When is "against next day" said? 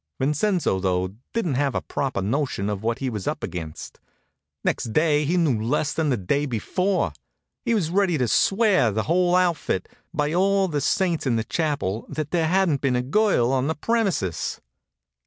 3.43-5.25